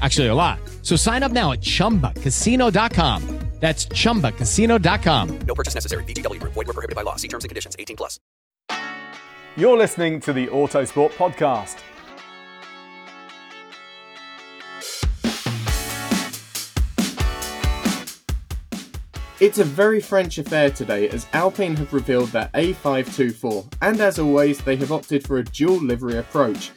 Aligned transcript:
Actually, 0.00 0.28
a 0.28 0.34
lot. 0.34 0.60
So 0.82 0.96
sign 0.96 1.22
up 1.22 1.32
now 1.32 1.52
at 1.52 1.60
chumbacasino.com. 1.60 3.40
That's 3.60 3.86
chumbacasino.com. 3.86 5.38
No 5.46 5.54
purchase 5.54 5.74
necessary. 5.74 6.04
VGW 6.04 6.40
Group. 6.40 6.54
Void 6.54 6.66
were 6.66 6.72
prohibited 6.72 6.96
by 6.96 7.02
law. 7.02 7.16
See 7.16 7.28
terms 7.28 7.44
and 7.44 7.50
conditions. 7.50 7.76
18 7.78 7.94
plus. 7.96 8.18
You're 9.56 9.76
listening 9.76 10.20
to 10.20 10.32
the 10.32 10.46
Autosport 10.46 11.10
Podcast. 11.10 11.80
It's 19.40 19.58
a 19.58 19.64
very 19.64 20.00
French 20.00 20.36
affair 20.36 20.70
today 20.70 21.08
as 21.08 21.26
Alpine 21.32 21.74
have 21.76 21.94
revealed 21.94 22.28
their 22.28 22.50
A524, 22.54 23.72
and 23.80 23.98
as 23.98 24.18
always, 24.18 24.60
they 24.60 24.76
have 24.76 24.92
opted 24.92 25.26
for 25.26 25.38
a 25.38 25.44
dual 25.44 25.78
livery 25.78 26.18
approach. 26.18 26.70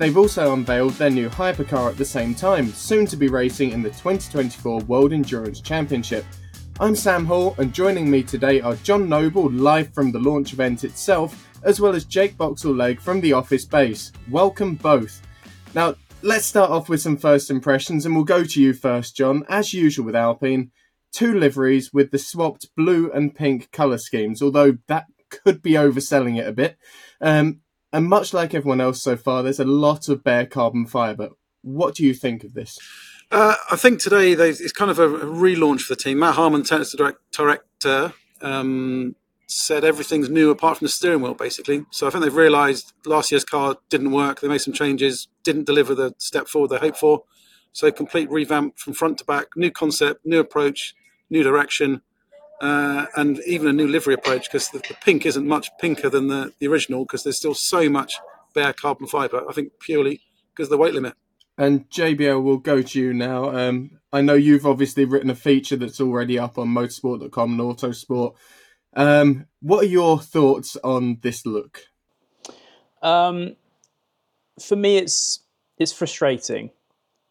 They've 0.00 0.16
also 0.16 0.54
unveiled 0.54 0.94
their 0.94 1.10
new 1.10 1.28
hypercar 1.28 1.90
at 1.90 1.98
the 1.98 2.06
same 2.06 2.34
time, 2.34 2.72
soon 2.72 3.04
to 3.04 3.18
be 3.18 3.28
racing 3.28 3.72
in 3.72 3.82
the 3.82 3.90
2024 3.90 4.80
World 4.84 5.12
Endurance 5.12 5.60
Championship. 5.60 6.24
I'm 6.80 6.96
Sam 6.96 7.26
Hall, 7.26 7.54
and 7.58 7.70
joining 7.70 8.10
me 8.10 8.22
today 8.22 8.62
are 8.62 8.76
Jon 8.76 9.10
Noble, 9.10 9.50
live 9.50 9.92
from 9.92 10.10
the 10.10 10.18
launch 10.18 10.54
event 10.54 10.84
itself, 10.84 11.46
as 11.64 11.82
well 11.82 11.94
as 11.94 12.06
Jake 12.06 12.38
Boxall-Legge 12.38 12.98
from 12.98 13.20
the 13.20 13.34
office 13.34 13.66
base. 13.66 14.10
Welcome 14.30 14.76
both. 14.76 15.20
Now, 15.74 15.96
let's 16.22 16.46
start 16.46 16.70
off 16.70 16.88
with 16.88 17.02
some 17.02 17.18
first 17.18 17.50
impressions, 17.50 18.06
and 18.06 18.14
we'll 18.14 18.24
go 18.24 18.42
to 18.42 18.62
you 18.62 18.72
first, 18.72 19.18
John. 19.18 19.44
As 19.50 19.74
usual 19.74 20.06
with 20.06 20.16
Alpine, 20.16 20.70
two 21.12 21.38
liveries 21.38 21.92
with 21.92 22.10
the 22.10 22.18
swapped 22.18 22.74
blue 22.74 23.12
and 23.12 23.34
pink 23.34 23.70
colour 23.70 23.98
schemes, 23.98 24.40
although 24.40 24.78
that 24.86 25.04
could 25.28 25.60
be 25.60 25.72
overselling 25.72 26.38
it 26.38 26.48
a 26.48 26.52
bit. 26.52 26.78
Um, 27.20 27.60
and 27.92 28.06
much 28.06 28.32
like 28.32 28.54
everyone 28.54 28.80
else 28.80 29.02
so 29.02 29.16
far, 29.16 29.42
there's 29.42 29.60
a 29.60 29.64
lot 29.64 30.08
of 30.08 30.22
bare 30.22 30.46
carbon 30.46 30.86
fibre. 30.86 31.30
What 31.62 31.94
do 31.94 32.04
you 32.04 32.14
think 32.14 32.44
of 32.44 32.54
this? 32.54 32.78
Uh, 33.30 33.54
I 33.70 33.76
think 33.76 34.00
today 34.00 34.32
it's 34.32 34.72
kind 34.72 34.90
of 34.90 34.98
a 34.98 35.08
relaunch 35.08 35.82
for 35.82 35.94
the 35.94 36.02
team. 36.02 36.18
Matt 36.18 36.34
Harman, 36.34 36.64
technical 36.64 37.12
director, 37.32 38.12
um, 38.40 39.14
said 39.46 39.84
everything's 39.84 40.28
new 40.28 40.50
apart 40.50 40.78
from 40.78 40.86
the 40.86 40.90
steering 40.90 41.20
wheel, 41.20 41.34
basically. 41.34 41.84
So 41.90 42.06
I 42.06 42.10
think 42.10 42.24
they've 42.24 42.34
realised 42.34 42.92
last 43.04 43.30
year's 43.30 43.44
car 43.44 43.76
didn't 43.88 44.12
work. 44.12 44.40
They 44.40 44.48
made 44.48 44.60
some 44.60 44.74
changes, 44.74 45.28
didn't 45.44 45.66
deliver 45.66 45.94
the 45.94 46.14
step 46.18 46.48
forward 46.48 46.70
they 46.70 46.78
hoped 46.78 46.98
for. 46.98 47.24
So 47.72 47.90
complete 47.92 48.30
revamp 48.30 48.78
from 48.78 48.94
front 48.94 49.18
to 49.18 49.24
back, 49.24 49.48
new 49.56 49.70
concept, 49.70 50.26
new 50.26 50.40
approach, 50.40 50.94
new 51.28 51.42
direction, 51.42 52.02
uh, 52.60 53.06
and 53.16 53.40
even 53.46 53.66
a 53.68 53.72
new 53.72 53.88
livery 53.88 54.14
approach 54.14 54.44
because 54.44 54.68
the, 54.68 54.78
the, 54.78 54.94
pink 55.00 55.24
isn't 55.24 55.46
much 55.46 55.70
pinker 55.78 56.10
than 56.10 56.28
the, 56.28 56.52
the 56.58 56.68
original 56.68 57.04
because 57.04 57.24
there's 57.24 57.36
still 57.36 57.54
so 57.54 57.88
much 57.88 58.14
bare 58.54 58.72
carbon 58.72 59.06
fibre. 59.06 59.42
I 59.48 59.52
think 59.52 59.72
purely 59.80 60.20
because 60.52 60.66
of 60.66 60.70
the 60.70 60.78
weight 60.78 60.94
limit. 60.94 61.14
And 61.56 61.88
JBL 61.90 62.42
will 62.42 62.58
go 62.58 62.82
to 62.82 63.00
you 63.00 63.12
now. 63.12 63.50
Um, 63.50 64.00
I 64.12 64.20
know 64.20 64.34
you've 64.34 64.66
obviously 64.66 65.04
written 65.04 65.30
a 65.30 65.34
feature 65.34 65.76
that's 65.76 66.00
already 66.00 66.38
up 66.38 66.58
on 66.58 66.68
motorsport.com 66.68 67.52
and 67.52 67.60
Autosport. 67.60 68.34
Um, 68.94 69.46
what 69.60 69.84
are 69.84 69.88
your 69.88 70.18
thoughts 70.18 70.76
on 70.82 71.18
this 71.22 71.46
look? 71.46 71.82
Um, 73.02 73.56
for 74.60 74.76
me, 74.76 74.98
it's 74.98 75.40
it's 75.78 75.92
frustrating 75.92 76.70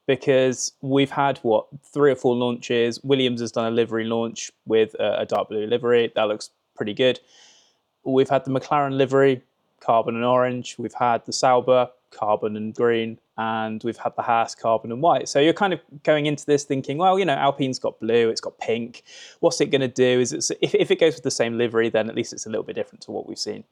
because 0.09 0.71
we've 0.81 1.11
had 1.11 1.37
what 1.43 1.67
three 1.83 2.09
or 2.11 2.15
four 2.15 2.35
launches. 2.35 2.99
Williams 3.03 3.41
has 3.41 3.51
done 3.51 3.67
a 3.67 3.75
livery 3.75 4.05
launch 4.05 4.51
with 4.65 4.95
a, 4.95 5.19
a 5.19 5.25
dark 5.27 5.49
blue 5.49 5.67
livery 5.67 6.11
that 6.15 6.23
looks 6.23 6.49
pretty 6.75 6.95
good. 6.95 7.19
We've 8.03 8.27
had 8.27 8.43
the 8.43 8.49
McLaren 8.49 8.97
livery, 8.97 9.43
carbon 9.81 10.15
and 10.15 10.25
orange. 10.25 10.77
We've 10.79 10.95
had 10.95 11.23
the 11.27 11.31
Sauber, 11.31 11.91
carbon 12.09 12.57
and 12.57 12.73
green, 12.73 13.19
and 13.37 13.83
we've 13.83 13.97
had 13.97 14.15
the 14.15 14.23
Haas 14.23 14.55
carbon 14.55 14.91
and 14.91 14.99
white. 14.99 15.29
So 15.29 15.39
you're 15.39 15.53
kind 15.53 15.73
of 15.73 15.79
going 16.01 16.25
into 16.25 16.43
this 16.43 16.63
thinking, 16.63 16.97
well, 16.97 17.19
you 17.19 17.25
know, 17.25 17.35
Alpine's 17.35 17.77
got 17.77 17.99
blue, 17.99 18.29
it's 18.29 18.41
got 18.41 18.57
pink. 18.57 19.03
What's 19.41 19.61
it 19.61 19.67
going 19.67 19.81
to 19.81 19.87
do? 19.87 20.19
Is 20.19 20.33
it 20.33 20.57
if, 20.59 20.73
if 20.73 20.89
it 20.89 20.99
goes 20.99 21.13
with 21.13 21.23
the 21.23 21.29
same 21.29 21.55
livery, 21.55 21.89
then 21.89 22.09
at 22.09 22.15
least 22.15 22.33
it's 22.33 22.47
a 22.47 22.49
little 22.49 22.63
bit 22.63 22.75
different 22.75 23.01
to 23.01 23.11
what 23.11 23.27
we've 23.27 23.37
seen. 23.37 23.63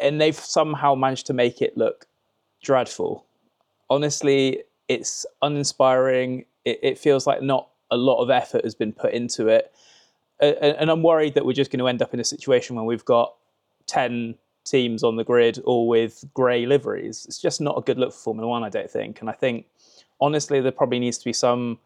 And 0.00 0.20
they've 0.20 0.34
somehow 0.34 0.96
managed 0.96 1.26
to 1.26 1.34
make 1.34 1.62
it 1.62 1.76
look 1.76 2.08
dreadful. 2.60 3.26
Honestly, 3.88 4.64
it's 4.88 5.26
uninspiring. 5.40 6.44
It, 6.64 6.80
it, 6.82 6.98
feels 6.98 7.26
like 7.26 7.42
not 7.42 7.68
a 7.90 7.96
lot 7.96 8.22
of 8.22 8.30
effort 8.30 8.64
has 8.64 8.74
been 8.74 8.92
put 8.92 9.12
into 9.12 9.48
it. 9.48 9.72
Uh, 10.40 10.54
and 10.78 10.90
I'm 10.90 11.02
worried 11.02 11.34
that 11.34 11.44
we're 11.44 11.52
just 11.52 11.70
going 11.70 11.78
to 11.78 11.88
end 11.88 12.02
up 12.02 12.14
in 12.14 12.20
a 12.20 12.24
situation 12.24 12.76
where 12.76 12.84
we've 12.84 13.04
got 13.04 13.34
10 13.86 14.36
teams 14.64 15.02
on 15.02 15.16
the 15.16 15.24
grid 15.24 15.58
all 15.64 15.88
with 15.88 16.24
grey 16.34 16.66
liveries. 16.66 17.26
It's 17.26 17.38
just 17.38 17.60
not 17.60 17.78
a 17.78 17.80
good 17.80 17.98
look 17.98 18.12
for 18.12 18.18
Formula 18.18 18.48
One, 18.48 18.64
I 18.64 18.68
don't 18.68 18.90
think. 18.90 19.20
And 19.20 19.28
I 19.28 19.32
think, 19.32 19.66
honestly, 20.20 20.60
there 20.60 20.72
probably 20.72 20.98
needs 20.98 21.18
to 21.18 21.24
be 21.24 21.32
some 21.32 21.78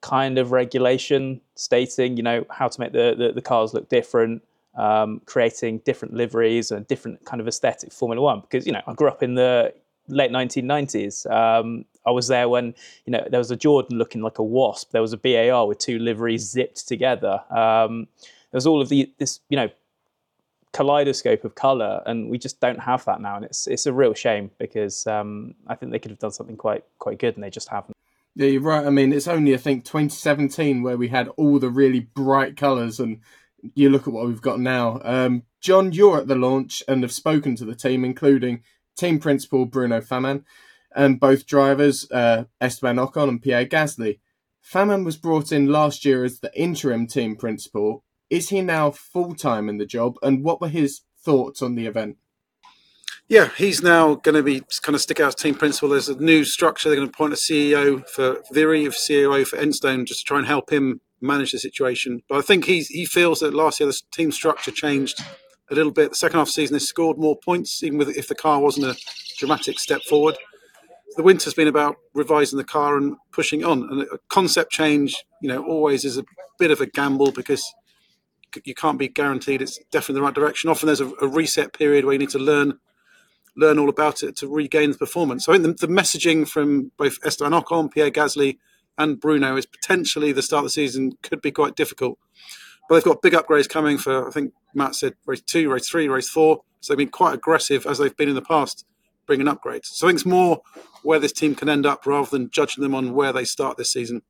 kind 0.00 0.38
of 0.38 0.52
regulation 0.52 1.40
stating, 1.54 2.16
you 2.16 2.22
know, 2.22 2.44
how 2.50 2.68
to 2.68 2.80
make 2.80 2.92
the, 2.92 3.14
the, 3.16 3.32
the 3.32 3.42
cars 3.42 3.72
look 3.72 3.88
different, 3.88 4.42
um, 4.76 5.22
creating 5.26 5.78
different 5.78 6.14
liveries 6.14 6.70
and 6.70 6.86
different 6.86 7.24
kind 7.24 7.40
of 7.40 7.48
aesthetic 7.48 7.92
Formula 7.92 8.20
One. 8.20 8.40
Because, 8.40 8.66
you 8.66 8.72
know, 8.72 8.82
I 8.86 8.94
grew 8.94 9.08
up 9.08 9.22
in 9.22 9.34
the 9.34 9.72
late 10.08 10.30
1990s. 10.30 11.30
Um, 11.30 11.84
I 12.04 12.10
was 12.10 12.28
there 12.28 12.48
when 12.48 12.74
you 13.06 13.12
know 13.12 13.26
there 13.30 13.38
was 13.38 13.50
a 13.50 13.56
Jordan 13.56 13.98
looking 13.98 14.22
like 14.22 14.38
a 14.38 14.44
wasp. 14.44 14.90
There 14.90 15.02
was 15.02 15.12
a 15.12 15.16
BAR 15.16 15.66
with 15.66 15.78
two 15.78 15.98
liveries 15.98 16.50
zipped 16.50 16.86
together. 16.88 17.40
Um, 17.50 18.08
there 18.18 18.58
was 18.58 18.66
all 18.66 18.80
of 18.80 18.88
the 18.88 19.12
this 19.18 19.40
you 19.48 19.56
know 19.56 19.68
kaleidoscope 20.72 21.44
of 21.44 21.54
color, 21.54 22.02
and 22.06 22.28
we 22.28 22.38
just 22.38 22.60
don't 22.60 22.80
have 22.80 23.04
that 23.04 23.20
now, 23.20 23.36
and 23.36 23.44
it's 23.44 23.66
it's 23.66 23.86
a 23.86 23.92
real 23.92 24.14
shame 24.14 24.50
because 24.58 25.06
um, 25.06 25.54
I 25.66 25.74
think 25.74 25.92
they 25.92 25.98
could 25.98 26.10
have 26.10 26.18
done 26.18 26.32
something 26.32 26.56
quite 26.56 26.84
quite 26.98 27.18
good, 27.18 27.34
and 27.34 27.44
they 27.44 27.50
just 27.50 27.68
haven't. 27.68 27.96
Yeah, 28.34 28.48
you're 28.48 28.62
right. 28.62 28.86
I 28.86 28.90
mean, 28.90 29.12
it's 29.12 29.28
only 29.28 29.54
I 29.54 29.58
think 29.58 29.84
2017 29.84 30.82
where 30.82 30.96
we 30.96 31.08
had 31.08 31.28
all 31.36 31.58
the 31.58 31.70
really 31.70 32.00
bright 32.00 32.56
colours, 32.56 32.98
and 32.98 33.20
you 33.74 33.90
look 33.90 34.08
at 34.08 34.12
what 34.12 34.26
we've 34.26 34.40
got 34.40 34.58
now. 34.58 35.00
Um, 35.04 35.44
Jon, 35.60 35.92
you're 35.92 36.18
at 36.18 36.26
the 36.26 36.34
launch 36.34 36.82
and 36.88 37.02
have 37.02 37.12
spoken 37.12 37.54
to 37.56 37.64
the 37.64 37.76
team, 37.76 38.04
including 38.04 38.62
team 38.96 39.18
principal 39.18 39.66
Bruno 39.66 40.00
Famin 40.00 40.44
and 40.94 41.20
both 41.20 41.46
drivers, 41.46 42.10
uh, 42.10 42.44
Esteban 42.60 42.96
Ocon 42.96 43.28
and 43.28 43.42
Pierre 43.42 43.66
Gasly. 43.66 44.18
Famin 44.62 45.04
was 45.04 45.16
brought 45.16 45.52
in 45.52 45.66
last 45.66 46.04
year 46.04 46.24
as 46.24 46.40
the 46.40 46.52
interim 46.58 47.06
team 47.06 47.36
principal. 47.36 48.04
Is 48.30 48.50
he 48.50 48.60
now 48.62 48.90
full 48.90 49.34
time 49.34 49.68
in 49.68 49.78
the 49.78 49.86
job? 49.86 50.16
And 50.22 50.44
what 50.44 50.60
were 50.60 50.68
his 50.68 51.02
thoughts 51.18 51.62
on 51.62 51.74
the 51.74 51.86
event? 51.86 52.16
Yeah, 53.28 53.50
he's 53.56 53.82
now 53.82 54.16
going 54.16 54.34
to 54.34 54.42
be 54.42 54.62
kind 54.82 54.94
of 54.94 55.00
stick 55.00 55.20
out 55.20 55.28
as 55.28 55.34
team 55.34 55.54
principal. 55.54 55.88
There's 55.88 56.08
a 56.08 56.20
new 56.20 56.44
structure. 56.44 56.88
They're 56.88 56.96
going 56.96 57.08
to 57.08 57.14
appoint 57.14 57.32
a 57.32 57.36
CEO 57.36 58.06
for 58.08 58.42
Viry, 58.52 58.86
of 58.86 58.94
CEO 58.94 59.46
for 59.46 59.56
Enstone, 59.56 60.06
just 60.06 60.20
to 60.20 60.24
try 60.24 60.38
and 60.38 60.46
help 60.46 60.70
him 60.70 61.00
manage 61.20 61.52
the 61.52 61.58
situation. 61.58 62.22
But 62.28 62.38
I 62.38 62.42
think 62.42 62.66
he's, 62.66 62.88
he 62.88 63.06
feels 63.06 63.40
that 63.40 63.54
last 63.54 63.80
year 63.80 63.86
the 63.86 63.98
team 64.12 64.32
structure 64.32 64.70
changed 64.70 65.22
a 65.70 65.74
little 65.74 65.92
bit. 65.92 66.10
The 66.10 66.16
second 66.16 66.38
half 66.38 66.48
the 66.48 66.52
season, 66.52 66.74
they 66.74 66.80
scored 66.80 67.18
more 67.18 67.36
points, 67.36 67.82
even 67.82 67.98
with 67.98 68.16
if 68.16 68.28
the 68.28 68.34
car 68.34 68.60
wasn't 68.60 68.86
a 68.86 68.98
dramatic 69.38 69.78
step 69.78 70.02
forward. 70.02 70.36
The 71.16 71.22
winter's 71.22 71.54
been 71.54 71.68
about 71.68 71.96
revising 72.14 72.56
the 72.56 72.64
car 72.64 72.96
and 72.96 73.16
pushing 73.32 73.64
on. 73.64 73.82
And 73.90 74.02
a 74.02 74.18
concept 74.28 74.72
change, 74.72 75.24
you 75.40 75.48
know, 75.48 75.64
always 75.64 76.04
is 76.04 76.16
a 76.16 76.24
bit 76.58 76.70
of 76.70 76.80
a 76.80 76.86
gamble 76.86 77.32
because 77.32 77.74
you 78.64 78.74
can't 78.74 78.98
be 78.98 79.08
guaranteed 79.08 79.62
it's 79.62 79.78
definitely 79.90 80.20
the 80.20 80.22
right 80.22 80.34
direction. 80.34 80.70
Often 80.70 80.86
there's 80.86 81.00
a, 81.00 81.10
a 81.20 81.26
reset 81.26 81.72
period 81.72 82.04
where 82.04 82.12
you 82.12 82.18
need 82.18 82.30
to 82.30 82.38
learn 82.38 82.78
learn 83.54 83.78
all 83.78 83.90
about 83.90 84.22
it 84.22 84.34
to 84.34 84.48
regain 84.48 84.92
the 84.92 84.98
performance. 84.98 85.44
So 85.44 85.52
I 85.52 85.58
think 85.58 85.78
the, 85.78 85.86
the 85.86 85.92
messaging 85.92 86.48
from 86.48 86.90
both 86.96 87.18
Esteban 87.22 87.52
Ocon, 87.52 87.92
Pierre 87.92 88.10
Gasly, 88.10 88.56
and 88.96 89.20
Bruno 89.20 89.56
is 89.56 89.66
potentially 89.66 90.32
the 90.32 90.42
start 90.42 90.60
of 90.60 90.64
the 90.66 90.70
season 90.70 91.12
could 91.22 91.42
be 91.42 91.50
quite 91.50 91.76
difficult. 91.76 92.18
But 92.88 92.96
they've 92.96 93.04
got 93.04 93.22
big 93.22 93.32
upgrades 93.32 93.68
coming 93.68 93.98
for, 93.98 94.28
I 94.28 94.30
think 94.30 94.52
Matt 94.74 94.94
said, 94.94 95.14
race 95.26 95.40
two, 95.42 95.70
race 95.70 95.88
three, 95.88 96.08
race 96.08 96.28
four. 96.28 96.62
So 96.80 96.92
they've 96.92 96.98
been 96.98 97.08
quite 97.08 97.34
aggressive 97.34 97.86
as 97.86 97.98
they've 97.98 98.16
been 98.16 98.28
in 98.28 98.34
the 98.34 98.42
past, 98.42 98.84
bringing 99.26 99.46
upgrades. 99.46 99.86
So 99.86 100.06
I 100.06 100.10
think 100.10 100.18
it's 100.18 100.26
more 100.26 100.62
where 101.02 101.18
this 101.18 101.32
team 101.32 101.54
can 101.54 101.68
end 101.68 101.86
up 101.86 102.06
rather 102.06 102.28
than 102.28 102.50
judging 102.50 102.82
them 102.82 102.94
on 102.94 103.14
where 103.14 103.32
they 103.32 103.44
start 103.44 103.76
this 103.76 103.92
season. 103.92 104.22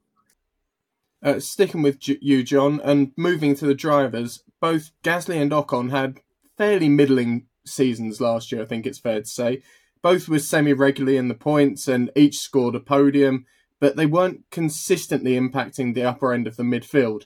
Uh, 1.22 1.38
sticking 1.38 1.82
with 1.82 1.98
you, 2.06 2.42
Jon, 2.42 2.80
and 2.82 3.12
moving 3.16 3.54
to 3.54 3.66
the 3.66 3.74
drivers, 3.74 4.42
both 4.60 4.90
Gasly 5.02 5.40
and 5.40 5.52
Ocon 5.52 5.90
had 5.90 6.20
fairly 6.58 6.88
middling 6.88 7.46
seasons 7.64 8.20
last 8.20 8.52
year, 8.52 8.62
I 8.62 8.66
think 8.66 8.86
it's 8.86 8.98
fair 8.98 9.20
to 9.20 9.26
say. 9.26 9.62
Both 10.02 10.28
were 10.28 10.40
semi 10.40 10.72
regularly 10.72 11.16
in 11.16 11.28
the 11.28 11.34
points 11.34 11.86
and 11.86 12.10
each 12.16 12.40
scored 12.40 12.74
a 12.74 12.80
podium, 12.80 13.46
but 13.78 13.96
they 13.96 14.06
weren't 14.06 14.44
consistently 14.50 15.38
impacting 15.38 15.94
the 15.94 16.02
upper 16.02 16.32
end 16.32 16.46
of 16.46 16.56
the 16.56 16.64
midfield. 16.64 17.22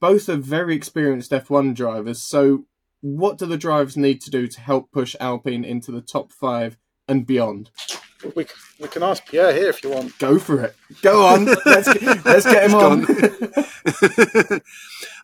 Both 0.00 0.28
are 0.28 0.36
very 0.36 0.74
experienced 0.74 1.30
F1 1.30 1.74
drivers, 1.74 2.22
so 2.22 2.64
what 3.00 3.38
do 3.38 3.46
the 3.46 3.56
drivers 3.56 3.96
need 3.96 4.20
to 4.22 4.30
do 4.30 4.46
to 4.46 4.60
help 4.60 4.92
push 4.92 5.16
Alpine 5.20 5.64
into 5.64 5.90
the 5.90 6.00
top 6.00 6.32
five 6.32 6.76
and 7.08 7.26
beyond? 7.26 7.70
We, 8.34 8.46
we 8.78 8.88
can 8.88 9.02
ask 9.02 9.26
Pierre 9.26 9.54
here 9.54 9.70
if 9.70 9.82
you 9.82 9.90
want. 9.90 10.18
Go 10.18 10.38
for 10.38 10.62
it. 10.62 10.76
Go 11.00 11.26
on. 11.26 11.46
let's, 11.64 11.92
get, 11.92 12.24
let's 12.24 12.44
get 12.44 12.70
him 12.70 12.74
on. 12.74 13.04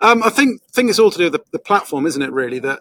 um, 0.00 0.23
I 0.23 0.31
think 0.31 0.62
thing 0.73 0.88
is 0.88 0.99
all 0.99 1.11
to 1.11 1.19
do 1.19 1.25
with 1.25 1.34
the, 1.34 1.44
the 1.52 1.58
platform, 1.58 2.06
isn't 2.06 2.23
it? 2.23 2.32
Really, 2.32 2.58
that 2.61 2.81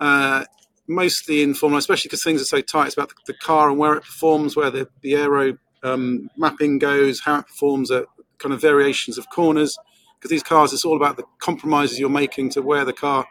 uh, 0.00 0.44
mostly 0.88 1.42
in 1.42 1.54
Formula, 1.54 1.78
especially 1.78 2.08
because 2.08 2.24
things 2.24 2.42
are 2.42 2.46
so 2.46 2.60
tight. 2.60 2.86
It's 2.86 2.96
about 2.96 3.10
the, 3.10 3.14
the, 3.32 3.34
car 3.38 3.70
and 3.70 3.78
where 3.78 3.94
it 3.94 4.02
performs, 4.02 4.56
where 4.56 4.70
the, 4.70 4.88
the 5.00 5.14
aero 5.14 5.56
um, 5.84 6.28
mapping 6.36 6.78
goes, 6.78 7.20
how 7.20 7.38
it 7.38 7.46
performs 7.46 7.92
at 7.92 8.06
kind 8.38 8.52
of 8.52 8.60
variations 8.60 9.16
of 9.16 9.30
corners. 9.30 9.78
Because 10.22 10.30
these 10.30 10.44
cars, 10.44 10.72
it's 10.72 10.84
all 10.84 10.96
about 10.96 11.16
the 11.16 11.24
compromises 11.40 11.98
you're 11.98 12.08
making 12.08 12.50
to 12.50 12.62
where 12.62 12.84
the 12.84 12.92
car 12.92 13.26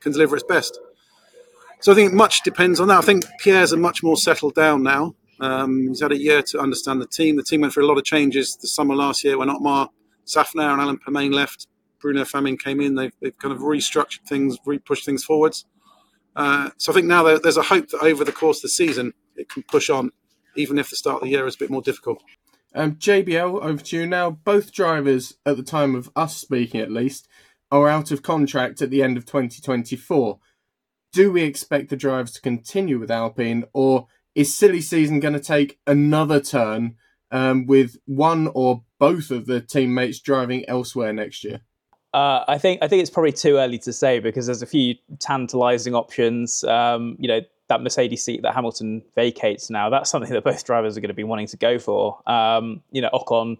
can 0.00 0.12
deliver 0.12 0.36
its 0.36 0.44
best. 0.44 0.78
So 1.80 1.90
I 1.90 1.94
think 1.94 2.12
it 2.12 2.14
much 2.14 2.42
depends 2.42 2.80
on 2.80 2.88
that. 2.88 2.98
I 2.98 3.00
think 3.00 3.24
Pierre's 3.42 3.72
are 3.72 3.78
much 3.78 4.02
more 4.02 4.18
settled 4.18 4.54
down 4.54 4.82
now. 4.82 5.14
Um, 5.40 5.88
he's 5.88 6.02
had 6.02 6.12
a 6.12 6.18
year 6.18 6.42
to 6.42 6.60
understand 6.60 7.00
the 7.00 7.06
team. 7.06 7.36
The 7.36 7.42
team 7.42 7.62
went 7.62 7.72
through 7.72 7.86
a 7.86 7.88
lot 7.88 7.96
of 7.96 8.04
changes 8.04 8.56
the 8.60 8.68
summer 8.68 8.94
last 8.94 9.24
year 9.24 9.38
when 9.38 9.48
Otmar 9.48 9.88
Szafnauer 10.26 10.72
and 10.72 10.82
Alan 10.82 10.98
Permane 10.98 11.32
left. 11.32 11.66
Bruno 11.98 12.24
Famin 12.24 12.58
came 12.58 12.82
in. 12.82 12.94
They've, 12.94 13.12
they've 13.22 13.38
kind 13.38 13.54
of 13.54 13.60
restructured 13.60 14.26
things, 14.28 14.58
re-pushed 14.66 15.06
things 15.06 15.24
forwards. 15.24 15.64
Uh, 16.36 16.70
so 16.76 16.92
I 16.92 16.94
think 16.94 17.06
now 17.06 17.22
there's 17.38 17.56
a 17.56 17.62
hope 17.62 17.88
that 17.88 18.02
over 18.02 18.22
the 18.22 18.32
course 18.32 18.58
of 18.58 18.62
the 18.62 18.68
season 18.68 19.14
it 19.36 19.48
can 19.48 19.62
push 19.62 19.88
on, 19.88 20.10
even 20.56 20.78
if 20.78 20.90
the 20.90 20.96
start 20.96 21.16
of 21.16 21.22
the 21.22 21.30
year 21.30 21.46
is 21.46 21.54
a 21.54 21.58
bit 21.58 21.70
more 21.70 21.80
difficult. 21.80 22.22
Um, 22.74 22.96
JBL, 22.96 23.62
over 23.62 23.82
to 23.82 23.96
you 23.96 24.06
now. 24.06 24.30
Both 24.30 24.72
drivers, 24.72 25.34
at 25.46 25.56
the 25.56 25.62
time 25.62 25.94
of 25.94 26.10
us 26.16 26.36
speaking 26.36 26.80
at 26.80 26.90
least, 26.90 27.28
are 27.70 27.88
out 27.88 28.10
of 28.10 28.22
contract 28.22 28.82
at 28.82 28.90
the 28.90 29.02
end 29.02 29.16
of 29.16 29.26
2024. 29.26 30.38
Do 31.12 31.32
we 31.32 31.42
expect 31.42 31.90
the 31.90 31.96
drivers 31.96 32.32
to 32.32 32.40
continue 32.40 32.98
with 32.98 33.10
Alpine, 33.10 33.64
or 33.72 34.08
is 34.34 34.56
silly 34.56 34.80
season 34.80 35.20
going 35.20 35.34
to 35.34 35.40
take 35.40 35.78
another 35.86 36.40
turn 36.40 36.96
um, 37.30 37.66
with 37.66 37.96
one 38.06 38.50
or 38.54 38.82
both 38.98 39.30
of 39.30 39.46
the 39.46 39.60
teammates 39.60 40.18
driving 40.18 40.68
elsewhere 40.68 41.12
next 41.12 41.44
year? 41.44 41.60
Uh, 42.12 42.44
I 42.46 42.58
think 42.58 42.80
I 42.82 42.88
think 42.88 43.02
it's 43.02 43.10
probably 43.10 43.32
too 43.32 43.56
early 43.56 43.78
to 43.78 43.92
say 43.92 44.20
because 44.20 44.46
there's 44.46 44.62
a 44.62 44.66
few 44.66 44.94
tantalising 45.20 45.94
options. 45.94 46.62
Um, 46.64 47.16
you 47.18 47.28
know 47.28 47.40
that 47.74 47.82
Mercedes 47.82 48.22
seat 48.22 48.42
that 48.42 48.54
Hamilton 48.54 49.02
vacates 49.14 49.68
now. 49.70 49.90
That's 49.90 50.10
something 50.10 50.32
that 50.32 50.44
both 50.44 50.64
drivers 50.64 50.96
are 50.96 51.00
going 51.00 51.08
to 51.08 51.14
be 51.14 51.24
wanting 51.24 51.48
to 51.48 51.56
go 51.56 51.78
for. 51.78 52.20
Um, 52.28 52.82
you 52.92 53.00
know, 53.00 53.10
Ocon 53.12 53.58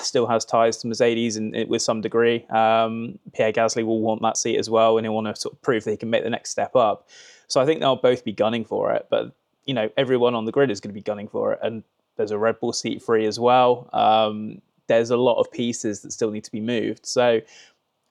still 0.00 0.26
has 0.28 0.44
ties 0.44 0.76
to 0.78 0.86
Mercedes 0.86 1.36
and 1.36 1.68
with 1.68 1.82
some 1.82 2.00
degree. 2.00 2.46
Um, 2.46 3.18
Pierre 3.32 3.52
Gasly 3.52 3.84
will 3.84 4.00
want 4.00 4.22
that 4.22 4.36
seat 4.36 4.58
as 4.58 4.70
well, 4.70 4.96
and 4.96 5.04
he'll 5.04 5.14
want 5.14 5.26
to 5.26 5.40
sort 5.40 5.54
of 5.54 5.62
prove 5.62 5.84
that 5.84 5.90
he 5.90 5.96
can 5.96 6.10
make 6.10 6.22
the 6.22 6.30
next 6.30 6.50
step 6.50 6.76
up. 6.76 7.08
So 7.48 7.60
I 7.60 7.66
think 7.66 7.80
they'll 7.80 7.96
both 7.96 8.24
be 8.24 8.32
gunning 8.32 8.64
for 8.64 8.92
it. 8.92 9.06
But 9.10 9.32
you 9.64 9.74
know, 9.74 9.90
everyone 9.96 10.34
on 10.34 10.44
the 10.44 10.52
grid 10.52 10.70
is 10.70 10.80
going 10.80 10.90
to 10.90 10.94
be 10.94 11.02
gunning 11.02 11.28
for 11.28 11.52
it, 11.52 11.58
and 11.62 11.82
there's 12.16 12.30
a 12.30 12.38
Red 12.38 12.60
Bull 12.60 12.72
seat 12.72 13.02
free 13.02 13.26
as 13.26 13.40
well. 13.40 13.88
Um, 13.92 14.62
there's 14.86 15.10
a 15.10 15.16
lot 15.16 15.40
of 15.40 15.50
pieces 15.50 16.02
that 16.02 16.12
still 16.12 16.30
need 16.30 16.44
to 16.44 16.52
be 16.52 16.60
moved. 16.60 17.06
So 17.06 17.40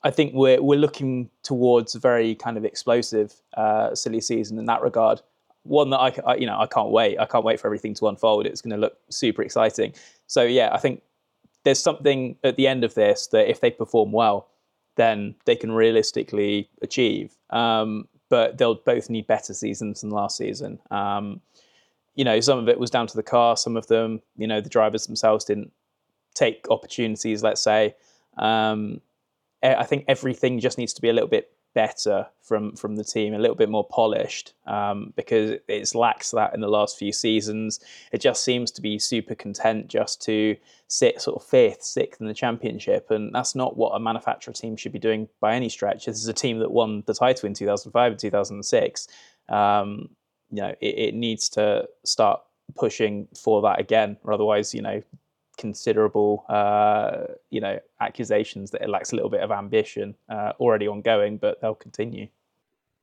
I 0.04 0.12
think 0.12 0.34
we're 0.34 0.62
we're 0.62 0.80
looking 0.80 1.30
towards 1.44 1.96
a 1.96 2.00
very 2.00 2.36
kind 2.36 2.58
of 2.58 2.66
explosive 2.66 3.34
uh, 3.56 3.94
silly 3.96 4.22
season 4.22 4.58
in 4.58 4.66
that 4.66 4.82
regard. 4.82 5.22
One 5.64 5.92
that 5.92 6.00
I, 6.00 6.16
I, 6.26 6.36
you 6.36 6.48
know 6.48 6.60
I 6.60 6.66
can't 6.66 6.90
wait. 6.90 7.20
I 7.20 7.26
can't 7.26 7.44
wait 7.44 7.60
for 7.60 7.68
everything 7.68 7.94
to 7.96 8.08
unfold. 8.08 8.46
It's 8.46 8.62
going 8.62 8.72
to 8.72 8.78
look 8.78 8.98
super 9.10 9.42
exciting. 9.44 9.94
So 10.28 10.44
yeah, 10.44 10.70
I 10.74 10.78
think 10.78 11.02
there's 11.64 11.80
something 11.80 12.36
at 12.44 12.56
the 12.56 12.68
end 12.68 12.84
of 12.84 12.96
this 12.96 13.28
that 13.28 13.50
if 13.50 13.62
they 13.62 13.70
perform 13.70 14.12
well, 14.12 14.48
then 14.96 15.36
they 15.46 15.56
can 15.56 15.72
realistically 15.72 16.70
achieve. 16.82 17.38
Um, 17.52 18.08
but 18.30 18.58
they'll 18.58 18.76
both 18.76 19.10
need 19.10 19.28
better 19.28 19.54
seasons 19.54 20.02
than 20.02 20.10
last 20.10 20.38
season. 20.38 20.80
Um, 20.90 21.42
you 22.16 22.24
know, 22.24 22.40
some 22.40 22.58
of 22.58 22.70
it 22.70 22.80
was 22.80 22.90
down 22.90 23.08
to 23.08 23.16
the 23.16 23.24
car. 23.24 23.56
Some 23.58 23.78
of 23.78 23.88
them, 23.88 24.22
you 24.38 24.48
know, 24.48 24.62
the 24.62 24.70
drivers 24.70 25.06
themselves 25.06 25.46
didn't 25.46 25.72
take 26.34 26.66
opportunities. 26.70 27.44
Let's 27.44 27.62
say. 27.62 27.96
Um, 28.38 29.02
I 29.64 29.84
think 29.84 30.06
everything 30.08 30.60
just 30.60 30.78
needs 30.78 30.94
to 30.94 31.02
be 31.02 31.10
a 31.10 31.14
little 31.14 31.30
bit 31.30 31.52
better 31.74 32.28
from 32.42 32.76
from 32.76 32.96
the 32.96 33.04
team, 33.04 33.34
a 33.34 33.40
little 33.40 33.56
bit 33.56 33.70
more 33.70 33.88
polished, 33.88 34.54
um, 34.66 35.14
because 35.16 35.60
it's 35.68 35.96
lacks 35.96 36.32
that 36.32 36.54
in 36.54 36.62
the 36.62 36.68
last 36.68 36.98
few 36.98 37.12
seasons. 37.14 37.80
It 38.12 38.22
just 38.22 38.44
seems 38.44 38.72
to 38.72 38.82
be 38.82 39.00
super 39.00 39.36
content 39.36 39.88
just 39.88 40.22
to 40.24 40.58
sit 40.88 41.22
sort 41.22 41.42
of 41.42 41.48
fifth, 41.48 41.84
sixth 41.84 42.20
in 42.22 42.28
the 42.28 42.34
championship, 42.34 43.12
and 43.12 43.34
that's 43.34 43.56
not 43.56 43.78
what 43.78 43.92
a 43.92 44.00
manufacturer 44.00 44.54
team 44.54 44.76
should 44.76 44.92
be 44.92 45.00
doing 45.00 45.30
by 45.40 45.56
any 45.56 45.70
stretch. 45.70 46.06
This 46.06 46.18
is 46.18 46.28
a 46.28 46.34
team 46.34 46.60
that 46.60 46.72
won 46.72 47.04
the 47.06 47.14
title 47.14 47.48
in 47.48 47.54
2005 47.54 48.12
and 48.12 48.20
2006. 48.20 49.08
Um, 49.50 50.10
you 50.50 50.62
know, 50.62 50.76
it, 50.82 51.00
it 51.00 51.16
needs 51.16 51.50
to 51.50 51.88
start 52.04 52.42
pushing 52.76 53.28
for 53.38 53.62
that 53.62 53.80
again, 53.80 54.18
or 54.24 54.34
otherwise, 54.34 54.74
you 54.74 54.82
know, 54.82 55.02
considerable, 55.62 56.44
uh, 56.50 57.28
you 57.50 57.62
know, 57.62 57.80
accusations 58.02 58.72
that 58.72 58.82
it 58.82 58.90
lacks 58.90 59.14
a 59.14 59.16
little 59.16 59.30
bit 59.30 59.42
of 59.42 59.52
ambition 59.52 60.16
uh, 60.28 60.52
already 60.60 60.88
ongoing, 60.88 61.38
but 61.38 61.62
they'll 61.62 61.76
continue. 61.76 62.28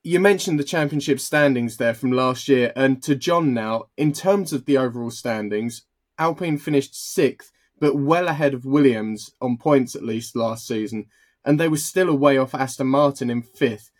You 0.02 0.20
mentioned 0.20 0.58
the 0.58 0.64
championship 0.64 1.20
standings 1.20 1.76
there 1.76 1.94
from 1.94 2.12
last 2.12 2.48
year, 2.48 2.72
and 2.76 3.02
to 3.04 3.14
Jon 3.14 3.54
now, 3.54 3.84
in 3.96 4.12
terms 4.12 4.52
of 4.52 4.64
the 4.66 4.76
overall 4.76 5.10
standings, 5.10 5.82
Alpine 6.18 6.58
finished 6.58 6.94
sixth, 6.94 7.52
but 7.80 7.96
well 7.96 8.28
ahead 8.28 8.54
of 8.54 8.64
Williams 8.64 9.30
on 9.40 9.56
points 9.56 9.94
at 9.94 10.04
least 10.04 10.36
last 10.36 10.66
season, 10.66 11.06
and 11.44 11.58
they 11.58 11.68
were 11.68 11.76
still 11.76 12.08
away 12.08 12.36
off 12.36 12.54
Aston 12.54 12.88
Martin 12.88 13.30
in 13.30 13.42
fifth. 13.42 13.90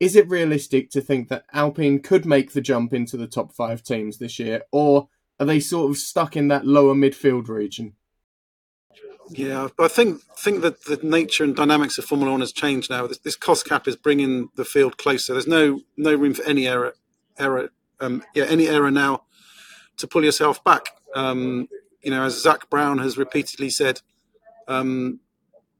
Is 0.00 0.16
it 0.16 0.28
realistic 0.28 0.90
to 0.90 1.00
think 1.00 1.28
that 1.28 1.44
Alpine 1.52 2.00
could 2.00 2.26
make 2.26 2.52
the 2.52 2.60
jump 2.60 2.92
into 2.92 3.16
the 3.16 3.28
top 3.28 3.52
five 3.52 3.82
teams 3.82 4.18
this 4.18 4.38
year, 4.38 4.62
or 4.72 5.08
are 5.38 5.46
they 5.46 5.60
sort 5.60 5.90
of 5.90 5.96
stuck 5.96 6.36
in 6.36 6.48
that 6.48 6.66
lower 6.66 6.94
midfield 6.94 7.48
region? 7.48 7.94
Yeah, 9.32 9.68
I 9.78 9.86
think 9.86 10.22
think 10.38 10.62
that 10.62 10.84
the 10.86 10.98
nature 11.02 11.44
and 11.44 11.54
dynamics 11.54 11.98
of 11.98 12.04
Formula 12.04 12.32
One 12.32 12.40
has 12.40 12.52
changed 12.52 12.90
now. 12.90 13.06
This, 13.06 13.18
this, 13.18 13.36
cost 13.36 13.64
cap 13.64 13.86
is 13.86 13.94
bringing 13.94 14.48
the 14.56 14.64
field 14.64 14.98
closer. 14.98 15.32
There's 15.34 15.46
no 15.46 15.80
no 15.96 16.14
room 16.14 16.34
for 16.34 16.42
any 16.44 16.66
error, 16.66 16.94
error, 17.38 17.70
um, 18.00 18.24
yeah, 18.34 18.44
any 18.44 18.66
error 18.66 18.90
now 18.90 19.22
to 19.98 20.08
pull 20.08 20.24
yourself 20.24 20.64
back. 20.64 20.90
Um, 21.14 21.68
you 22.02 22.10
know, 22.10 22.24
as 22.24 22.42
Zak 22.42 22.68
Brown 22.70 22.98
has 22.98 23.16
repeatedly 23.16 23.70
said, 23.70 24.00
um, 24.66 25.20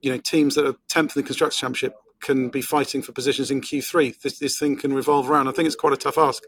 you 0.00 0.12
know, 0.12 0.18
teams 0.18 0.54
that 0.54 0.66
are 0.66 0.76
tenth 0.88 1.16
in 1.16 1.22
the 1.22 1.26
constructors 1.26 1.58
championship 1.58 1.94
can 2.20 2.50
be 2.50 2.62
fighting 2.62 3.02
for 3.02 3.12
positions 3.12 3.50
in 3.50 3.60
Q3. 3.60 4.20
This, 4.20 4.38
this 4.38 4.58
thing 4.58 4.76
can 4.76 4.92
revolve 4.92 5.28
around. 5.28 5.48
I 5.48 5.52
think 5.52 5.66
it's 5.66 5.76
quite 5.76 5.92
a 5.94 5.96
tough 5.96 6.18
ask. 6.18 6.42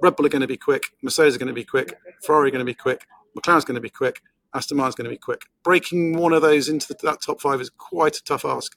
Red 0.00 0.16
Bull 0.16 0.26
are 0.26 0.30
going 0.30 0.40
to 0.40 0.48
be 0.48 0.56
quick. 0.56 0.84
Mercedes 1.02 1.36
are 1.36 1.38
going 1.38 1.48
to 1.48 1.52
be 1.52 1.64
quick. 1.64 1.94
Ferrari 2.24 2.48
are 2.48 2.50
going 2.50 2.60
to 2.60 2.64
be 2.64 2.74
quick. 2.74 3.06
McLaren's 3.36 3.64
going 3.64 3.76
to 3.76 3.80
be 3.80 3.90
quick. 3.90 4.22
Aston 4.54 4.76
Martin's 4.76 4.94
going 4.94 5.04
to 5.04 5.10
be 5.10 5.18
quick. 5.18 5.46
Breaking 5.62 6.16
one 6.16 6.32
of 6.32 6.42
those 6.42 6.68
into 6.68 6.88
the, 6.88 6.96
that 7.02 7.22
top 7.22 7.40
five 7.40 7.60
is 7.60 7.70
quite 7.70 8.16
a 8.16 8.24
tough 8.24 8.44
ask, 8.44 8.76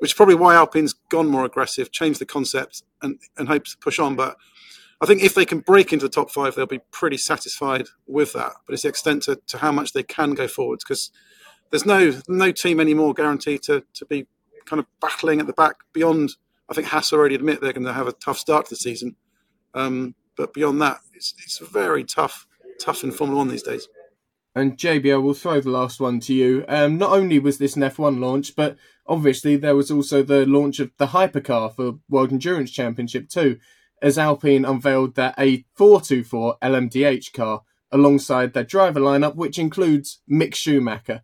which 0.00 0.10
is 0.10 0.14
probably 0.14 0.34
why 0.34 0.54
Alpine's 0.54 0.94
gone 1.10 1.26
more 1.26 1.44
aggressive, 1.44 1.90
changed 1.90 2.20
the 2.20 2.26
concept, 2.26 2.82
and, 3.02 3.18
and 3.36 3.48
hopes 3.48 3.72
to 3.72 3.78
push 3.78 3.98
on. 3.98 4.16
But 4.16 4.36
I 5.00 5.06
think 5.06 5.22
if 5.22 5.34
they 5.34 5.44
can 5.44 5.60
break 5.60 5.92
into 5.92 6.06
the 6.06 6.10
top 6.10 6.30
five, 6.30 6.54
they'll 6.54 6.66
be 6.66 6.80
pretty 6.90 7.16
satisfied 7.16 7.86
with 8.06 8.32
that. 8.34 8.52
But 8.66 8.74
it's 8.74 8.82
the 8.82 8.88
extent 8.88 9.22
to, 9.24 9.36
to 9.46 9.58
how 9.58 9.72
much 9.72 9.92
they 9.92 10.02
can 10.02 10.34
go 10.34 10.48
forwards 10.48 10.84
because 10.84 11.10
there's 11.70 11.86
no 11.86 12.12
no 12.28 12.52
team 12.52 12.78
anymore 12.78 13.12
guaranteed 13.12 13.62
to, 13.64 13.84
to 13.94 14.04
be 14.06 14.26
kind 14.64 14.80
of 14.80 14.86
battling 15.00 15.40
at 15.40 15.46
the 15.46 15.52
back 15.52 15.76
beyond 15.92 16.36
I 16.68 16.74
think 16.74 16.88
Haas 16.88 17.12
already 17.12 17.34
admit 17.34 17.60
they're 17.60 17.72
going 17.72 17.86
to 17.86 17.92
have 17.92 18.08
a 18.08 18.12
tough 18.12 18.38
start 18.38 18.66
to 18.66 18.70
the 18.70 18.76
season. 18.76 19.16
Um, 19.74 20.14
but 20.36 20.52
beyond 20.52 20.82
that, 20.82 20.98
it's, 21.14 21.34
it's 21.38 21.58
very 21.58 22.04
tough, 22.04 22.46
tough 22.80 23.04
in 23.04 23.12
Formula 23.12 23.38
One 23.38 23.48
these 23.48 23.62
days. 23.62 23.88
And 24.56 24.78
JBL, 24.78 25.22
we'll 25.22 25.34
throw 25.34 25.60
the 25.60 25.68
last 25.68 26.00
one 26.00 26.18
to 26.20 26.32
you. 26.32 26.64
Um, 26.66 26.96
not 26.96 27.10
only 27.12 27.38
was 27.38 27.58
this 27.58 27.76
an 27.76 27.82
F1 27.82 28.20
launch, 28.20 28.56
but 28.56 28.78
obviously 29.06 29.56
there 29.56 29.76
was 29.76 29.90
also 29.90 30.22
the 30.22 30.46
launch 30.46 30.80
of 30.80 30.92
the 30.96 31.08
hypercar 31.08 31.76
for 31.76 31.98
World 32.08 32.32
Endurance 32.32 32.70
Championship 32.70 33.28
too, 33.28 33.58
as 34.00 34.16
Alpine 34.16 34.64
unveiled 34.64 35.14
their 35.14 35.34
A424 35.36 36.58
LMDH 36.62 37.34
car 37.34 37.64
alongside 37.92 38.54
their 38.54 38.64
driver 38.64 38.98
lineup, 38.98 39.36
which 39.36 39.58
includes 39.58 40.22
Mick 40.28 40.54
Schumacher. 40.54 41.20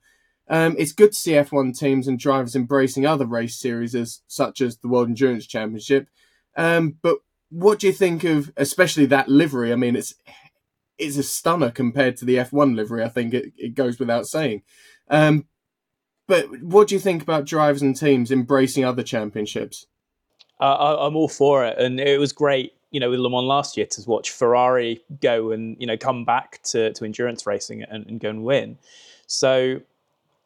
Um, 0.46 0.76
it's 0.78 0.92
good 0.92 1.12
to 1.12 1.18
see 1.18 1.32
F1 1.32 1.78
teams 1.78 2.06
and 2.06 2.18
drivers 2.18 2.54
embracing 2.54 3.06
other 3.06 3.24
race 3.24 3.58
series, 3.58 3.94
as, 3.94 4.20
such 4.26 4.60
as 4.60 4.76
the 4.76 4.88
World 4.88 5.08
Endurance 5.08 5.46
Championship. 5.46 6.06
Um, 6.54 6.98
but 7.00 7.20
what 7.48 7.78
do 7.78 7.86
you 7.86 7.94
think 7.94 8.24
of, 8.24 8.52
especially 8.58 9.06
that 9.06 9.30
livery? 9.30 9.72
I 9.72 9.76
mean, 9.76 9.96
it's 9.96 10.14
it's 11.02 11.16
a 11.16 11.22
stunner 11.22 11.70
compared 11.70 12.16
to 12.18 12.24
the 12.24 12.36
F1 12.36 12.76
livery. 12.76 13.02
I 13.04 13.08
think 13.08 13.34
it, 13.34 13.52
it 13.56 13.74
goes 13.74 13.98
without 13.98 14.26
saying. 14.26 14.62
Um, 15.08 15.46
but 16.26 16.62
what 16.62 16.88
do 16.88 16.94
you 16.94 17.00
think 17.00 17.22
about 17.22 17.44
drivers 17.44 17.82
and 17.82 17.96
teams 17.96 18.30
embracing 18.30 18.84
other 18.84 19.02
championships? 19.02 19.86
Uh, 20.60 20.74
I, 20.74 21.06
I'm 21.06 21.16
all 21.16 21.28
for 21.28 21.64
it, 21.66 21.78
and 21.78 21.98
it 21.98 22.18
was 22.18 22.32
great. 22.32 22.72
You 22.90 23.00
know, 23.00 23.10
with 23.10 23.20
Le 23.20 23.30
Mans 23.30 23.46
last 23.46 23.76
year 23.76 23.86
to 23.86 24.02
watch 24.06 24.30
Ferrari 24.30 25.02
go 25.20 25.50
and 25.50 25.76
you 25.80 25.86
know 25.86 25.96
come 25.96 26.24
back 26.24 26.62
to, 26.64 26.92
to 26.92 27.04
endurance 27.04 27.46
racing 27.46 27.82
and, 27.82 28.06
and 28.06 28.20
go 28.20 28.30
and 28.30 28.44
win. 28.44 28.78
So 29.26 29.80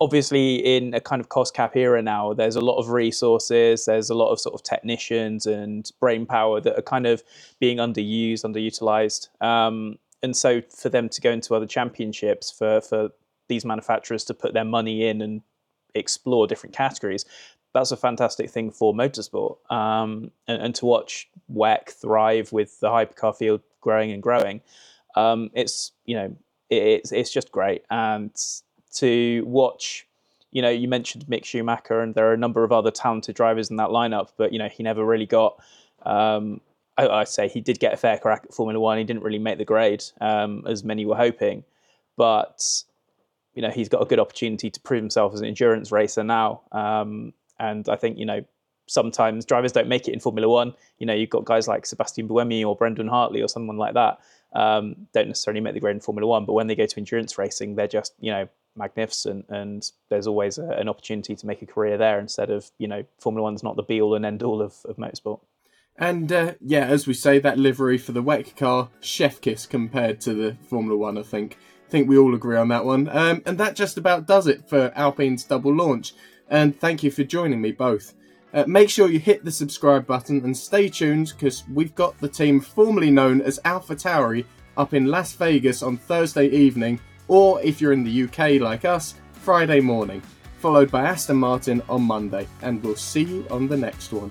obviously 0.00 0.56
in 0.56 0.94
a 0.94 1.00
kind 1.00 1.20
of 1.20 1.28
cost 1.28 1.54
cap 1.54 1.74
era 1.74 2.02
now 2.02 2.34
there's 2.34 2.56
a 2.56 2.60
lot 2.60 2.76
of 2.76 2.90
resources 2.90 3.86
there's 3.86 4.10
a 4.10 4.14
lot 4.14 4.30
of 4.30 4.38
sort 4.38 4.54
of 4.54 4.62
technicians 4.62 5.46
and 5.46 5.90
brain 6.00 6.26
power 6.26 6.60
that 6.60 6.78
are 6.78 6.82
kind 6.82 7.06
of 7.06 7.22
being 7.60 7.78
underused 7.78 8.44
underutilized 8.44 9.28
um, 9.42 9.96
and 10.26 10.36
so 10.36 10.60
for 10.82 10.88
them 10.88 11.08
to 11.08 11.20
go 11.20 11.30
into 11.30 11.54
other 11.54 11.66
championships 11.66 12.50
for 12.50 12.80
for 12.80 13.10
these 13.48 13.64
manufacturers 13.64 14.24
to 14.24 14.34
put 14.34 14.52
their 14.54 14.64
money 14.64 15.06
in 15.06 15.22
and 15.22 15.42
explore 15.94 16.46
different 16.46 16.74
categories 16.74 17.24
that's 17.72 17.92
a 17.92 17.96
fantastic 17.96 18.50
thing 18.50 18.70
for 18.70 18.94
motorsport 18.94 19.56
um, 19.70 20.30
and, 20.48 20.62
and, 20.62 20.74
to 20.74 20.86
watch 20.86 21.28
WEC 21.52 21.90
thrive 21.90 22.50
with 22.50 22.80
the 22.80 22.88
hypercar 22.88 23.36
field 23.36 23.60
growing 23.82 24.10
and 24.10 24.22
growing 24.22 24.60
um, 25.14 25.50
it's 25.54 25.92
you 26.04 26.16
know 26.16 26.36
it, 26.70 26.82
it's 26.82 27.12
it's 27.12 27.32
just 27.32 27.50
great. 27.50 27.82
And 27.90 28.30
to 28.94 29.42
watch 29.46 30.06
you 30.52 30.62
know 30.62 30.70
you 30.70 30.88
mentioned 30.88 31.26
Mick 31.26 31.44
Schumacher 31.44 32.00
and 32.00 32.14
there 32.14 32.28
are 32.28 32.34
a 32.34 32.38
number 32.38 32.64
of 32.64 32.72
other 32.72 32.90
talented 32.90 33.34
drivers 33.34 33.70
in 33.70 33.76
that 33.76 33.88
lineup 33.88 34.28
but 34.36 34.52
you 34.52 34.58
know 34.58 34.68
he 34.68 34.82
never 34.82 35.04
really 35.04 35.26
got 35.26 35.60
um, 36.02 36.60
I, 36.96 37.08
I, 37.08 37.24
say 37.24 37.48
he 37.48 37.60
did 37.60 37.78
get 37.78 37.92
a 37.92 37.96
fair 37.96 38.18
crack 38.18 38.42
at 38.44 38.54
Formula 38.54 38.80
One. 38.80 38.98
He 38.98 39.04
didn't 39.04 39.22
really 39.22 39.38
make 39.38 39.58
the 39.58 39.64
grade 39.64 40.02
um, 40.20 40.64
as 40.66 40.84
many 40.84 41.04
were 41.04 41.16
hoping, 41.16 41.64
but 42.16 42.62
you 43.54 43.62
know 43.62 43.70
he's 43.70 43.88
got 43.88 44.02
a 44.02 44.06
good 44.06 44.20
opportunity 44.20 44.70
to 44.70 44.80
prove 44.80 45.02
himself 45.02 45.34
as 45.34 45.40
an 45.40 45.46
endurance 45.46 45.92
racer 45.92 46.24
now. 46.24 46.62
Um, 46.72 47.32
and 47.58 47.88
I 47.88 47.96
think 47.96 48.18
you 48.18 48.26
know 48.26 48.44
sometimes 48.86 49.44
drivers 49.44 49.72
don't 49.72 49.88
make 49.88 50.08
it 50.08 50.12
in 50.12 50.20
Formula 50.20 50.48
One. 50.48 50.74
You 50.98 51.06
know 51.06 51.14
you've 51.14 51.30
got 51.30 51.44
guys 51.44 51.68
like 51.68 51.86
Sebastian 51.86 52.28
Buemi 52.28 52.64
or 52.64 52.76
Brendan 52.76 53.08
Hartley 53.08 53.42
or 53.42 53.48
someone 53.48 53.76
like 53.76 53.94
that 53.94 54.18
um, 54.56 55.06
don't 55.12 55.28
necessarily 55.28 55.60
make 55.60 55.74
the 55.74 55.80
grade 55.80 55.96
in 55.96 56.00
Formula 56.00 56.26
One, 56.26 56.46
but 56.46 56.54
when 56.54 56.66
they 56.66 56.74
go 56.74 56.86
to 56.86 56.96
endurance 56.96 57.36
racing, 57.38 57.74
they're 57.74 57.86
just 57.86 58.14
you 58.20 58.32
know 58.32 58.48
magnificent, 58.74 59.46
and 59.48 59.90
there's 60.08 60.26
always 60.26 60.58
a, 60.58 60.68
an 60.70 60.88
opportunity 60.88 61.34
to 61.36 61.46
make 61.46 61.62
a 61.62 61.66
career 61.66 61.98
there 61.98 62.18
instead 62.18 62.50
of 62.50 62.70
you 62.78 62.88
know 62.88 63.04
Formula 63.18 63.42
One's 63.42 63.62
not 63.62 63.76
the 63.76 63.82
be 63.82 64.00
all 64.00 64.14
and 64.14 64.24
end 64.24 64.42
all 64.42 64.62
of, 64.62 64.74
of 64.86 64.96
motorsport. 64.96 65.40
And 65.98 66.30
uh, 66.30 66.54
yeah, 66.60 66.86
as 66.86 67.06
we 67.06 67.14
say, 67.14 67.38
that 67.38 67.58
livery 67.58 67.98
for 67.98 68.12
the 68.12 68.22
WEC 68.22 68.56
car, 68.56 68.90
chef 69.00 69.40
kiss 69.40 69.66
compared 69.66 70.20
to 70.22 70.34
the 70.34 70.56
Formula 70.68 70.96
One, 70.96 71.16
I 71.16 71.22
think. 71.22 71.56
I 71.86 71.90
think 71.90 72.08
we 72.08 72.18
all 72.18 72.34
agree 72.34 72.56
on 72.56 72.68
that 72.68 72.84
one. 72.84 73.08
Um, 73.08 73.42
and 73.46 73.58
that 73.58 73.76
just 73.76 73.96
about 73.96 74.26
does 74.26 74.46
it 74.46 74.68
for 74.68 74.92
Alpine's 74.96 75.44
double 75.44 75.74
launch. 75.74 76.14
And 76.50 76.78
thank 76.78 77.02
you 77.02 77.10
for 77.10 77.24
joining 77.24 77.60
me 77.60 77.72
both. 77.72 78.14
Uh, 78.52 78.64
make 78.66 78.90
sure 78.90 79.08
you 79.08 79.18
hit 79.18 79.44
the 79.44 79.50
subscribe 79.50 80.06
button 80.06 80.42
and 80.44 80.56
stay 80.56 80.88
tuned 80.88 81.32
because 81.34 81.64
we've 81.68 81.94
got 81.94 82.18
the 82.20 82.28
team 82.28 82.60
formerly 82.60 83.10
known 83.10 83.40
as 83.40 83.60
AlphaTauri 83.64 84.44
up 84.76 84.94
in 84.94 85.06
Las 85.06 85.32
Vegas 85.34 85.82
on 85.82 85.96
Thursday 85.96 86.48
evening, 86.48 87.00
or 87.28 87.60
if 87.62 87.80
you're 87.80 87.92
in 87.92 88.04
the 88.04 88.22
UK 88.24 88.60
like 88.60 88.84
us, 88.84 89.14
Friday 89.32 89.80
morning, 89.80 90.22
followed 90.58 90.90
by 90.90 91.04
Aston 91.04 91.36
Martin 91.36 91.82
on 91.88 92.02
Monday. 92.02 92.46
And 92.62 92.82
we'll 92.82 92.96
see 92.96 93.24
you 93.24 93.46
on 93.50 93.68
the 93.68 93.76
next 93.76 94.12
one. 94.12 94.30